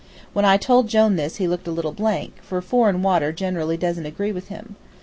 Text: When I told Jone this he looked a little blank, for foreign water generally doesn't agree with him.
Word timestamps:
When 0.33 0.45
I 0.45 0.57
told 0.57 0.87
Jone 0.87 1.15
this 1.15 1.35
he 1.35 1.47
looked 1.47 1.67
a 1.67 1.71
little 1.71 1.91
blank, 1.91 2.33
for 2.41 2.59
foreign 2.63 3.03
water 3.03 3.31
generally 3.31 3.77
doesn't 3.77 4.07
agree 4.07 4.31
with 4.31 4.47
him. 4.47 4.75